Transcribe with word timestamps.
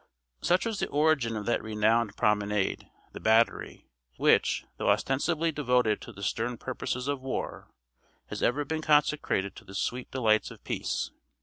Such 0.41 0.65
was 0.65 0.79
the 0.79 0.87
origin 0.89 1.37
of 1.37 1.45
that 1.45 1.61
renowned 1.61 2.17
promenade, 2.17 2.89
The 3.11 3.19
Battery, 3.19 3.85
which, 4.17 4.65
though 4.77 4.89
ostensibly 4.89 5.51
devoted 5.51 6.01
to 6.01 6.11
the 6.11 6.23
stern 6.23 6.57
purposes 6.57 7.07
of 7.07 7.21
war, 7.21 7.69
has 8.25 8.41
ever 8.41 8.65
been 8.65 8.81
consecrated 8.81 9.55
to 9.57 9.63
the 9.63 9.75
sweet 9.75 10.09
delights 10.09 10.49
of 10.49 10.63
peace. 10.63 11.11